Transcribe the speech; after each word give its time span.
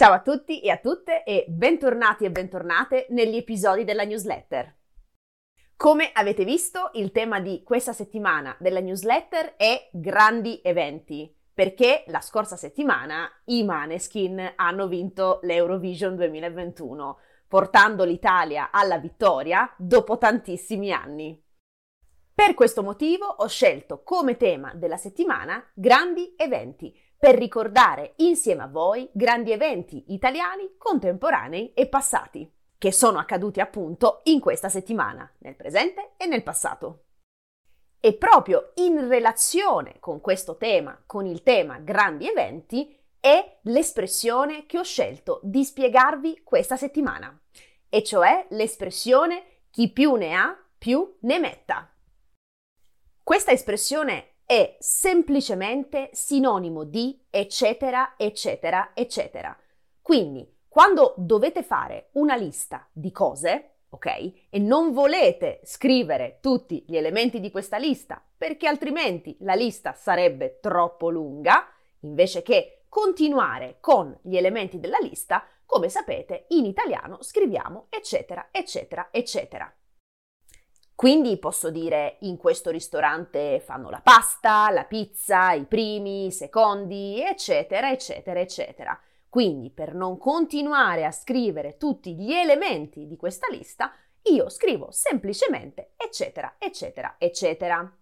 Ciao 0.00 0.14
a 0.14 0.22
tutti 0.22 0.62
e 0.62 0.70
a 0.70 0.78
tutte 0.78 1.24
e 1.24 1.44
bentornati 1.46 2.24
e 2.24 2.30
bentornate 2.30 3.04
negli 3.10 3.36
episodi 3.36 3.84
della 3.84 4.04
newsletter. 4.04 4.74
Come 5.76 6.10
avete 6.14 6.42
visto, 6.46 6.88
il 6.94 7.12
tema 7.12 7.38
di 7.38 7.62
questa 7.62 7.92
settimana 7.92 8.56
della 8.58 8.80
newsletter 8.80 9.56
è 9.56 9.90
grandi 9.92 10.62
eventi, 10.64 11.30
perché 11.52 12.04
la 12.06 12.22
scorsa 12.22 12.56
settimana 12.56 13.30
i 13.48 13.62
Maneskin 13.62 14.54
hanno 14.56 14.88
vinto 14.88 15.40
l'Eurovision 15.42 16.16
2021, 16.16 17.18
portando 17.46 18.04
l'Italia 18.04 18.70
alla 18.70 18.96
vittoria 18.96 19.70
dopo 19.76 20.16
tantissimi 20.16 20.92
anni. 20.92 21.44
Per 22.32 22.54
questo 22.54 22.82
motivo 22.82 23.26
ho 23.26 23.48
scelto 23.48 24.02
come 24.02 24.38
tema 24.38 24.72
della 24.72 24.96
settimana 24.96 25.62
grandi 25.74 26.32
eventi, 26.38 26.98
per 27.20 27.36
ricordare 27.36 28.14
insieme 28.16 28.62
a 28.62 28.66
voi 28.66 29.06
grandi 29.12 29.52
eventi 29.52 30.14
italiani 30.14 30.76
contemporanei 30.78 31.74
e 31.74 31.86
passati, 31.86 32.50
che 32.78 32.92
sono 32.92 33.18
accaduti 33.18 33.60
appunto 33.60 34.22
in 34.24 34.40
questa 34.40 34.70
settimana, 34.70 35.30
nel 35.40 35.54
presente 35.54 36.12
e 36.16 36.24
nel 36.24 36.42
passato. 36.42 37.04
E 38.00 38.14
proprio 38.14 38.72
in 38.76 39.06
relazione 39.06 39.96
con 40.00 40.22
questo 40.22 40.56
tema, 40.56 40.98
con 41.04 41.26
il 41.26 41.42
tema 41.42 41.78
grandi 41.78 42.26
eventi, 42.26 42.98
è 43.20 43.58
l'espressione 43.64 44.64
che 44.64 44.78
ho 44.78 44.82
scelto 44.82 45.40
di 45.42 45.62
spiegarvi 45.62 46.40
questa 46.42 46.78
settimana, 46.78 47.38
e 47.90 48.02
cioè 48.02 48.46
l'espressione 48.48 49.44
chi 49.70 49.92
più 49.92 50.14
ne 50.14 50.34
ha 50.34 50.58
più 50.78 51.18
ne 51.20 51.38
metta. 51.38 51.94
Questa 53.22 53.52
espressione 53.52 54.29
è 54.50 54.74
semplicemente 54.80 56.10
sinonimo 56.12 56.82
di 56.82 57.24
eccetera, 57.30 58.14
eccetera, 58.16 58.90
eccetera. 58.94 59.56
Quindi, 60.02 60.44
quando 60.66 61.14
dovete 61.18 61.62
fare 61.62 62.08
una 62.14 62.34
lista 62.34 62.84
di 62.90 63.12
cose, 63.12 63.82
ok? 63.90 64.06
E 64.50 64.58
non 64.58 64.92
volete 64.92 65.60
scrivere 65.62 66.38
tutti 66.40 66.82
gli 66.88 66.96
elementi 66.96 67.38
di 67.38 67.52
questa 67.52 67.76
lista, 67.76 68.20
perché 68.36 68.66
altrimenti 68.66 69.36
la 69.42 69.54
lista 69.54 69.92
sarebbe 69.92 70.58
troppo 70.58 71.10
lunga, 71.10 71.68
invece 72.00 72.42
che 72.42 72.86
continuare 72.88 73.76
con 73.78 74.18
gli 74.20 74.36
elementi 74.36 74.80
della 74.80 74.98
lista, 75.00 75.44
come 75.64 75.88
sapete, 75.88 76.46
in 76.48 76.64
italiano 76.64 77.22
scriviamo 77.22 77.86
eccetera, 77.88 78.48
eccetera, 78.50 79.10
eccetera. 79.12 79.72
Quindi 81.00 81.38
posso 81.38 81.70
dire 81.70 82.18
in 82.20 82.36
questo 82.36 82.68
ristorante 82.68 83.58
fanno 83.64 83.88
la 83.88 84.02
pasta, 84.02 84.68
la 84.68 84.84
pizza, 84.84 85.52
i 85.52 85.64
primi, 85.64 86.26
i 86.26 86.30
secondi, 86.30 87.22
eccetera, 87.22 87.90
eccetera, 87.90 88.38
eccetera. 88.38 89.00
Quindi 89.26 89.70
per 89.70 89.94
non 89.94 90.18
continuare 90.18 91.06
a 91.06 91.10
scrivere 91.10 91.78
tutti 91.78 92.14
gli 92.14 92.34
elementi 92.34 93.06
di 93.06 93.16
questa 93.16 93.46
lista, 93.50 93.94
io 94.24 94.50
scrivo 94.50 94.90
semplicemente 94.90 95.92
eccetera, 95.96 96.56
eccetera, 96.58 97.14
eccetera. 97.16 97.96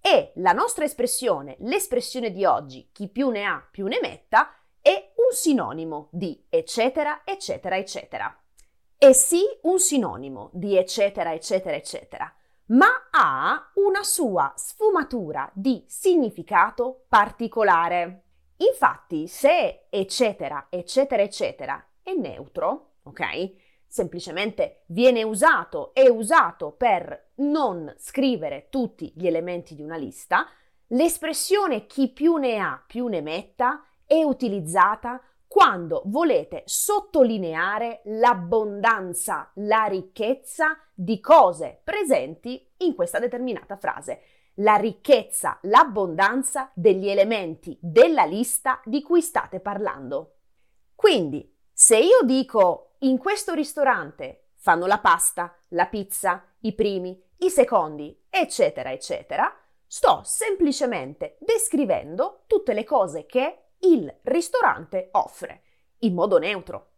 E 0.00 0.30
la 0.36 0.52
nostra 0.52 0.84
espressione, 0.84 1.56
l'espressione 1.58 2.30
di 2.30 2.44
oggi, 2.44 2.90
chi 2.92 3.08
più 3.08 3.30
ne 3.30 3.44
ha 3.44 3.66
più 3.68 3.88
ne 3.88 3.98
metta, 4.00 4.54
è 4.80 5.14
un 5.16 5.34
sinonimo 5.34 6.10
di 6.12 6.46
eccetera, 6.48 7.22
eccetera, 7.24 7.76
eccetera 7.76 8.40
è 8.98 9.12
sì 9.12 9.42
un 9.62 9.78
sinonimo 9.78 10.50
di 10.52 10.76
eccetera, 10.76 11.34
eccetera, 11.34 11.76
eccetera, 11.76 12.34
ma 12.66 13.08
ha 13.10 13.70
una 13.74 14.02
sua 14.02 14.52
sfumatura 14.56 15.50
di 15.52 15.84
significato 15.86 17.04
particolare. 17.08 18.22
Infatti, 18.56 19.28
se 19.28 19.86
eccetera, 19.90 20.66
eccetera, 20.70 21.22
eccetera 21.22 21.86
è 22.02 22.12
neutro, 22.14 22.94
ok? 23.02 23.54
Semplicemente 23.86 24.82
viene 24.86 25.22
usato 25.22 25.94
e 25.94 26.08
usato 26.08 26.72
per 26.72 27.32
non 27.36 27.94
scrivere 27.98 28.68
tutti 28.70 29.12
gli 29.14 29.26
elementi 29.26 29.74
di 29.74 29.82
una 29.82 29.96
lista, 29.96 30.46
l'espressione 30.88 31.86
chi 31.86 32.08
più 32.08 32.36
ne 32.36 32.58
ha 32.58 32.82
più 32.86 33.06
ne 33.06 33.20
metta 33.20 33.84
è 34.04 34.22
utilizzata 34.22 35.20
quando 35.56 36.02
volete 36.04 36.64
sottolineare 36.66 38.02
l'abbondanza, 38.04 39.52
la 39.54 39.84
ricchezza 39.84 40.76
di 40.92 41.18
cose 41.18 41.80
presenti 41.82 42.72
in 42.80 42.94
questa 42.94 43.18
determinata 43.18 43.78
frase. 43.78 44.20
La 44.56 44.74
ricchezza, 44.74 45.58
l'abbondanza 45.62 46.70
degli 46.74 47.08
elementi 47.08 47.74
della 47.80 48.26
lista 48.26 48.82
di 48.84 49.00
cui 49.00 49.22
state 49.22 49.60
parlando. 49.60 50.34
Quindi, 50.94 51.56
se 51.72 52.00
io 52.00 52.20
dico 52.24 52.96
in 52.98 53.16
questo 53.16 53.54
ristorante 53.54 54.48
fanno 54.56 54.84
la 54.84 54.98
pasta, 54.98 55.56
la 55.68 55.86
pizza, 55.86 56.44
i 56.60 56.74
primi, 56.74 57.18
i 57.38 57.48
secondi, 57.48 58.24
eccetera, 58.28 58.92
eccetera, 58.92 59.50
sto 59.86 60.20
semplicemente 60.22 61.38
descrivendo 61.40 62.42
tutte 62.46 62.74
le 62.74 62.84
cose 62.84 63.24
che 63.24 63.65
il 63.80 64.12
ristorante 64.22 65.08
offre, 65.12 65.62
in 65.98 66.14
modo 66.14 66.38
neutro. 66.38 66.90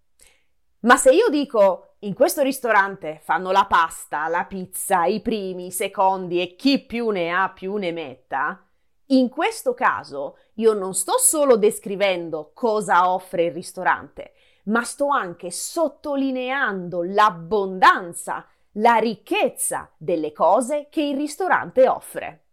Ma 0.81 0.97
se 0.97 1.11
io 1.11 1.29
dico 1.29 1.95
in 2.01 2.15
questo 2.15 2.43
ristorante 2.43 3.19
fanno 3.23 3.51
la 3.51 3.67
pasta, 3.67 4.29
la 4.29 4.45
pizza, 4.45 5.07
i 5.07 5.21
primi, 5.21 5.67
i 5.67 5.73
secondi 5.73 6.41
e 6.41 6.55
chi 6.55 6.85
più 6.85 7.11
ne 7.11 7.33
ha 7.33 7.51
più 7.51 7.77
ne 7.77 7.91
metta, 7.91 8.65
in 9.07 9.29
questo 9.29 9.75
caso 9.75 10.37
io 10.55 10.75
non 10.75 10.95
sto 10.95 11.19
solo 11.19 11.57
descrivendo 11.57 12.53
cosa 12.55 13.11
offre 13.11 13.47
il 13.47 13.53
ristorante, 13.53 14.35
ma 14.65 14.85
sto 14.85 15.09
anche 15.09 15.51
sottolineando 15.51 17.03
l'abbondanza, 17.03 18.47
la 18.73 18.97
ricchezza 18.97 19.91
delle 19.97 20.33
cose 20.33 20.89
che 20.91 21.03
il 21.03 21.17
ristorante 21.17 21.89
offre. 21.89 22.45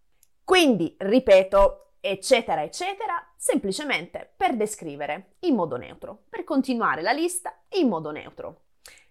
Quindi, 0.43 0.95
ripeto, 0.97 1.84
eccetera, 2.09 2.63
eccetera, 2.63 3.15
semplicemente 3.35 4.33
per 4.35 4.55
descrivere 4.55 5.35
in 5.39 5.55
modo 5.55 5.75
neutro, 5.77 6.23
per 6.29 6.43
continuare 6.43 7.01
la 7.01 7.11
lista 7.11 7.63
in 7.69 7.87
modo 7.87 8.11
neutro. 8.11 8.61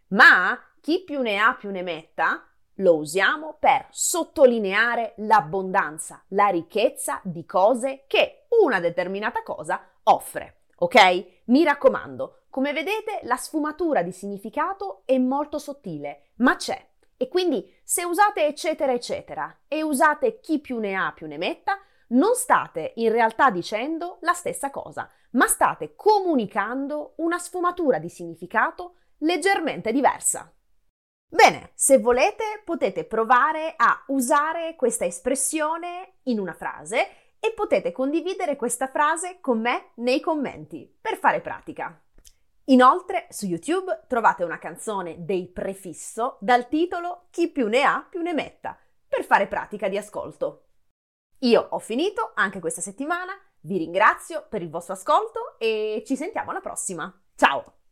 Ma 0.09 0.59
chi 0.81 1.03
più 1.03 1.21
ne 1.21 1.39
ha 1.39 1.55
più 1.55 1.71
ne 1.71 1.83
metta 1.83 2.49
lo 2.79 2.97
usiamo 2.97 3.57
per 3.59 3.87
sottolineare 3.91 5.15
l'abbondanza, 5.19 6.25
la 6.29 6.49
ricchezza 6.49 7.21
di 7.23 7.45
cose 7.45 8.05
che 8.07 8.47
una 8.63 8.81
determinata 8.81 9.43
cosa 9.43 9.81
offre. 10.05 10.63
Ok? 10.79 11.43
Mi 11.47 11.65
raccomando, 11.65 12.45
come 12.51 12.73
vedete 12.73 13.21
la 13.23 13.37
sfumatura 13.37 14.03
di 14.03 14.13
significato 14.13 15.03
è 15.05 15.19
molto 15.19 15.59
sottile, 15.59 16.31
ma 16.37 16.57
c'è. 16.57 16.93
E 17.17 17.29
quindi 17.29 17.73
se 17.83 18.05
usate 18.05 18.47
eccetera 18.47 18.93
eccetera 18.93 19.61
e 19.69 19.83
usate 19.83 20.41
chi 20.41 20.61
più 20.61 20.79
ne 20.79 20.95
ha 20.95 21.13
più 21.13 21.27
ne 21.27 21.39
metta, 21.39 21.79
non 22.09 22.35
state 22.35 22.93
in 22.97 23.11
realtà 23.11 23.51
dicendo 23.51 24.19
la 24.21 24.33
stessa 24.33 24.71
cosa, 24.71 25.09
ma 25.31 25.47
state 25.47 25.95
comunicando 25.95 27.15
una 27.17 27.39
sfumatura 27.39 27.99
di 27.99 28.09
significato 28.09 28.97
leggermente 29.19 29.93
diversa. 29.93 30.53
Bene, 31.27 31.73
se 31.75 31.99
volete 31.99 32.63
potete 32.65 33.05
provare 33.05 33.75
a 33.77 34.05
usare 34.09 34.77
questa 34.77 35.05
espressione 35.05 36.19
in 36.25 36.39
una 36.39 36.53
frase 36.53 37.09
e 37.41 37.53
potete 37.53 37.93
condividere 37.93 38.57
questa 38.57 38.87
frase 38.87 39.39
con 39.41 39.61
me 39.61 39.91
nei 39.97 40.21
commenti 40.21 40.91
per 41.01 41.17
fare 41.17 41.41
pratica. 41.41 42.01
Inoltre 42.69 43.27
su 43.29 43.47
YouTube 43.47 44.05
trovate 44.07 44.45
una 44.45 44.59
canzone 44.59 45.25
dei 45.25 45.49
Prefisso 45.49 46.39
dal 46.41 46.69
titolo 46.69 47.27
Chi 47.31 47.51
più 47.51 47.69
ne 47.69 47.83
ha 47.83 48.07
più 48.09 48.23
ne 48.23 48.33
metta 48.33 48.79
per 49.07 49.25
fare 49.25 49.47
pratica 49.47 49.89
di 49.89 49.99
ascolto. 49.99 50.69
Io 51.45 51.67
ho 51.71 51.79
finito 51.79 52.33
anche 52.35 52.59
questa 52.59 52.81
settimana, 52.81 53.39
vi 53.61 53.77
ringrazio 53.77 54.47
per 54.49 54.63
il 54.63 54.71
vostro 54.71 54.95
ascolto 54.95 55.59
e 55.59 56.03
ci 56.07 56.17
sentiamo 56.17 56.51
alla 56.51 56.61
prossima. 56.61 57.13
Ciao! 57.35 57.84